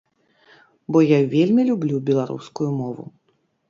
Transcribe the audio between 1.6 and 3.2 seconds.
люблю беларускую мову.